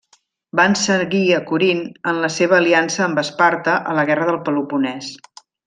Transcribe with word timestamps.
Van 0.59 0.71
seguir 0.83 1.21
a 1.35 1.41
Corint 1.51 1.83
en 2.13 2.23
la 2.25 2.31
seva 2.37 2.57
aliança 2.63 3.05
amb 3.09 3.23
Esparta 3.25 3.79
a 3.93 3.97
la 4.01 4.07
guerra 4.11 4.29
del 4.33 4.43
Peloponès. 4.51 5.15